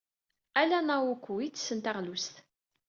Ala 0.59 0.79
Naoko 0.85 1.31
ay 1.37 1.45
ittessen 1.47 1.79
taɣlust. 1.79 2.35